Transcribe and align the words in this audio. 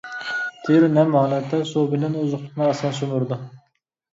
تېرە 0.69 0.87
نەم 0.93 1.17
ھالەتتە 1.17 1.59
سۇ 1.73 1.83
بىلەن 1.93 2.17
ئوزۇقلۇقنى 2.23 2.67
ئاسان 2.71 2.97
سۈمۈرىدۇ. 3.03 3.39